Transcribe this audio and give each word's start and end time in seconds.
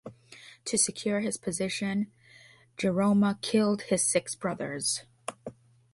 To 0.65 0.79
secure 0.79 1.19
his 1.19 1.37
position 1.37 2.11
Jehoram 2.75 3.23
killed 3.43 3.83
his 3.83 4.03
six 4.03 4.33
brothers. 4.33 5.03